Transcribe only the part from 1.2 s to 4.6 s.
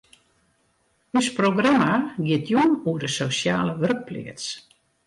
Us programma giet jûn oer de sosjale wurkpleats.